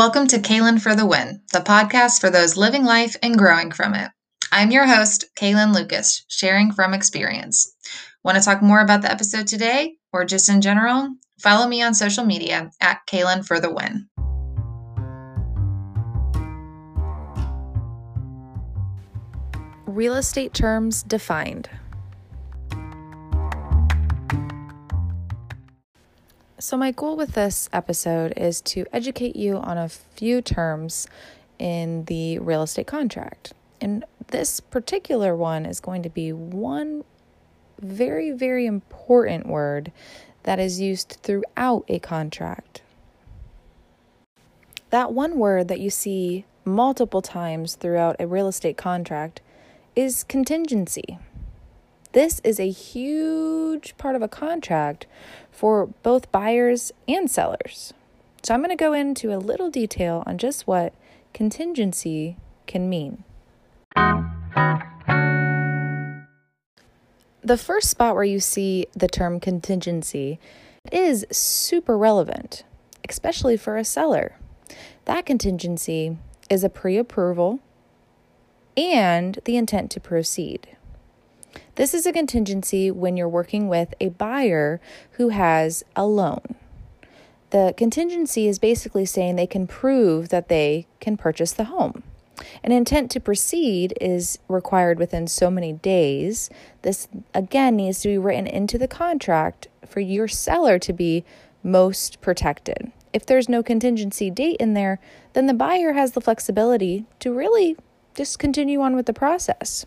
[0.00, 3.94] Welcome to Kaylin for the Win, the podcast for those living life and growing from
[3.94, 4.10] it.
[4.50, 7.76] I'm your host, Kaylin Lucas, sharing from experience.
[8.24, 11.10] Want to talk more about the episode today or just in general?
[11.38, 14.08] Follow me on social media at Kaylin for the Win.
[19.84, 21.68] Real estate terms defined.
[26.60, 31.06] So, my goal with this episode is to educate you on a few terms
[31.58, 33.54] in the real estate contract.
[33.80, 37.04] And this particular one is going to be one
[37.80, 39.90] very, very important word
[40.42, 42.82] that is used throughout a contract.
[44.90, 49.40] That one word that you see multiple times throughout a real estate contract
[49.96, 51.18] is contingency.
[52.12, 55.06] This is a huge part of a contract
[55.52, 57.94] for both buyers and sellers.
[58.42, 60.92] So, I'm going to go into a little detail on just what
[61.34, 63.22] contingency can mean.
[67.42, 70.40] The first spot where you see the term contingency
[70.90, 72.64] is super relevant,
[73.08, 74.36] especially for a seller.
[75.04, 76.16] That contingency
[76.48, 77.60] is a pre approval
[78.76, 80.76] and the intent to proceed.
[81.76, 84.80] This is a contingency when you're working with a buyer
[85.12, 86.56] who has a loan.
[87.50, 92.04] The contingency is basically saying they can prove that they can purchase the home.
[92.62, 96.48] An intent to proceed is required within so many days.
[96.82, 101.24] This, again, needs to be written into the contract for your seller to be
[101.62, 102.92] most protected.
[103.12, 105.00] If there's no contingency date in there,
[105.32, 107.76] then the buyer has the flexibility to really
[108.14, 109.84] just continue on with the process.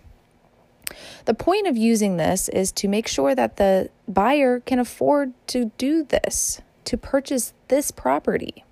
[1.26, 5.72] The point of using this is to make sure that the buyer can afford to
[5.78, 8.64] do this, to purchase this property.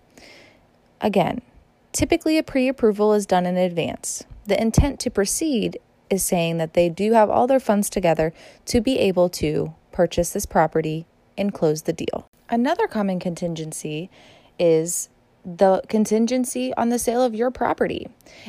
[1.00, 1.42] Again,
[1.92, 4.24] typically a pre approval is done in advance.
[4.46, 5.80] The intent to proceed
[6.10, 8.34] is saying that they do have all their funds together
[8.66, 11.06] to be able to purchase this property
[11.38, 12.28] and close the deal.
[12.50, 14.10] Another common contingency
[14.60, 15.10] is
[15.46, 18.08] the contingency on the sale of your property.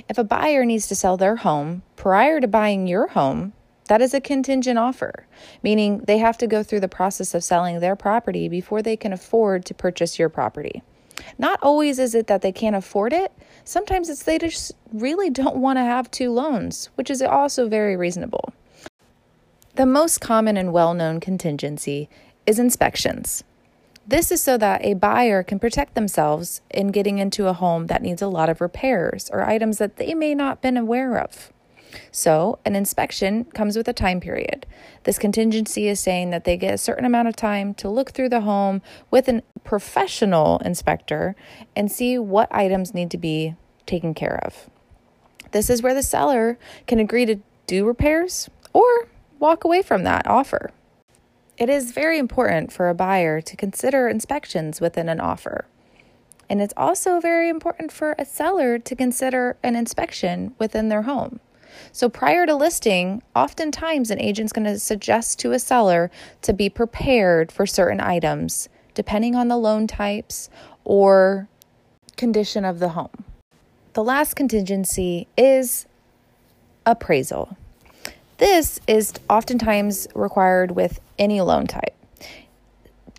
[0.08, 3.52] If a buyer needs to sell their home prior to buying your home,
[3.88, 5.26] that is a contingent offer,
[5.62, 9.12] meaning they have to go through the process of selling their property before they can
[9.12, 10.82] afford to purchase your property.
[11.38, 13.32] Not always is it that they can't afford it.
[13.64, 17.96] Sometimes it's they just really don't want to have two loans, which is also very
[17.96, 18.52] reasonable.
[19.74, 22.08] The most common and well known contingency
[22.46, 23.44] is inspections.
[24.06, 28.02] This is so that a buyer can protect themselves in getting into a home that
[28.02, 31.52] needs a lot of repairs or items that they may not been aware of.
[32.10, 34.66] So, an inspection comes with a time period.
[35.04, 38.30] This contingency is saying that they get a certain amount of time to look through
[38.30, 41.36] the home with a professional inspector
[41.76, 43.54] and see what items need to be
[43.86, 44.70] taken care of.
[45.52, 47.36] This is where the seller can agree to
[47.66, 49.08] do repairs or
[49.38, 50.70] walk away from that offer.
[51.62, 55.66] It is very important for a buyer to consider inspections within an offer.
[56.50, 61.38] And it's also very important for a seller to consider an inspection within their home.
[61.92, 66.68] So, prior to listing, oftentimes an agent's going to suggest to a seller to be
[66.68, 70.50] prepared for certain items, depending on the loan types
[70.82, 71.46] or
[72.16, 73.22] condition of the home.
[73.92, 75.86] The last contingency is
[76.84, 77.56] appraisal.
[78.38, 81.94] This is oftentimes required with any loan type.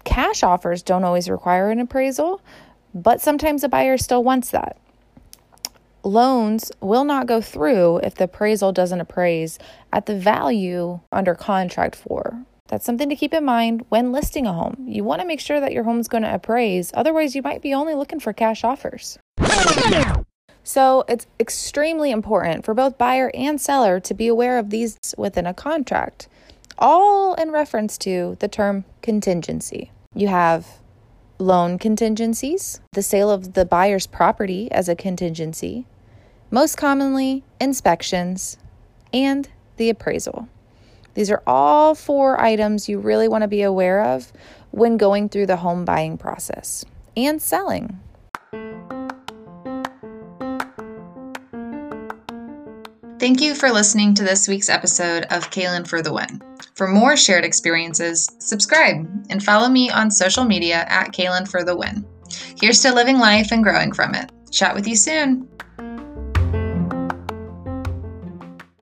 [0.03, 2.41] Cash offers don't always require an appraisal,
[2.93, 4.77] but sometimes a buyer still wants that.
[6.03, 9.57] Loans will not go through if the appraisal doesn't appraise
[9.93, 12.43] at the value under contract for.
[12.67, 14.85] That's something to keep in mind when listing a home.
[14.87, 17.73] You want to make sure that your home's going to appraise, otherwise, you might be
[17.73, 19.17] only looking for cash offers.
[20.63, 25.45] So it's extremely important for both buyer and seller to be aware of these within
[25.45, 26.27] a contract,
[26.77, 29.91] all in reference to the term contingency.
[30.15, 30.79] You have
[31.37, 35.85] loan contingencies, the sale of the buyer's property as a contingency,
[36.49, 38.57] most commonly inspections,
[39.11, 40.47] and the appraisal.
[41.13, 44.31] These are all four items you really want to be aware of
[44.71, 46.85] when going through the home buying process
[47.15, 47.99] and selling.
[53.23, 56.41] Thank you for listening to this week's episode of Kaylin for the Win.
[56.75, 61.73] For more shared experiences, subscribe and follow me on social media at Kaylin for the
[61.73, 62.05] Win.
[62.59, 64.29] Here's to living life and growing from it.
[64.51, 65.47] Chat with you soon.